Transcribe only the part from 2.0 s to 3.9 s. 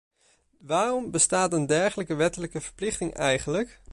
wettelijke verplichting eigenlijk?